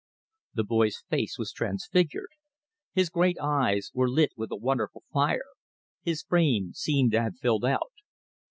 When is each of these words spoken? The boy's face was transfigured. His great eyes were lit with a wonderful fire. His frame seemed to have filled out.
The 0.55 0.63
boy's 0.63 1.03
face 1.11 1.37
was 1.37 1.51
transfigured. 1.53 2.31
His 2.91 3.11
great 3.11 3.37
eyes 3.39 3.91
were 3.93 4.09
lit 4.09 4.31
with 4.35 4.49
a 4.49 4.55
wonderful 4.55 5.03
fire. 5.13 5.49
His 6.01 6.23
frame 6.23 6.73
seemed 6.73 7.11
to 7.11 7.21
have 7.21 7.37
filled 7.37 7.65
out. 7.65 7.91